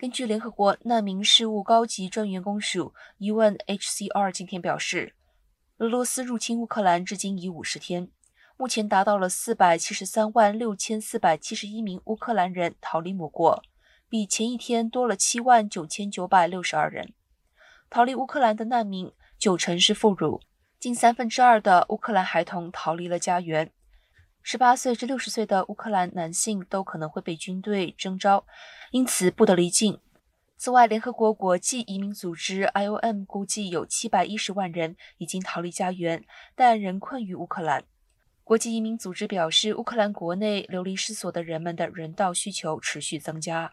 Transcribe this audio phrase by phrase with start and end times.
[0.00, 5.14] 根据联合国难民事务高级专员公署 （UNHCR） 今天表示，
[5.76, 8.08] 俄罗斯入侵乌克兰至今已五十天，
[8.56, 13.62] 目前达到了四百七十三万六千四百七十一名乌克兰人逃离母国，
[14.08, 17.12] 比前一天多了七万九千九百六十二人。
[17.90, 20.40] 逃离乌克兰的难民九成是妇孺，
[20.78, 23.70] 近三分之二的乌克兰孩童逃离了家园。
[24.42, 28.46] 十八岁至六十岁的乌克兰男性都可能会被军队征召，
[28.90, 30.00] 因此不得离境。
[30.56, 37.84] 此外，联合国国际移民组织 （IOM） 估计有七百一十万人已经逃离家园，但仍困于乌克兰。
[38.44, 43.72] 国际移民组织表示，乌克兰国内流离失所的人们的人道需求持续增加。